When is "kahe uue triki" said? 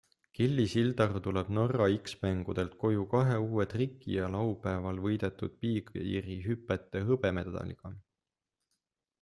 3.11-4.15